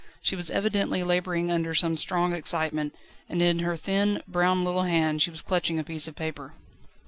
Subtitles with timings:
[0.23, 2.95] She was evidently labouring under some strong excitement,
[3.29, 6.53] and in her thin, brown little hand she was clutching a piece of paper.